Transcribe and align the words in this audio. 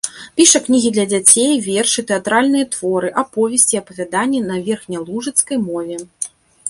Піша 0.39 0.59
кнігі 0.67 0.91
для 0.95 1.03
дзяцей, 1.11 1.51
вершы, 1.65 2.03
тэатральныя 2.11 2.65
творы, 2.77 3.11
аповесці 3.23 3.73
і 3.77 3.81
апавяданні 3.83 4.39
на 4.49 4.57
верхнялужыцкай 4.71 5.57
мове. 5.71 5.97